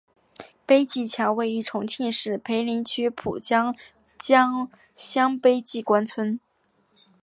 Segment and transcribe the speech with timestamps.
[0.65, 3.75] 碑记桥位于重庆市涪陵区蒲江
[4.97, 6.39] 乡碑记关村。